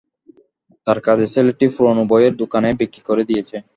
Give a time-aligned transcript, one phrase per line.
[0.87, 3.57] তাঁর কাজের ছেলেটি পুরানো বইয়ের দোকানে বিক্রি করে দিয়েছে।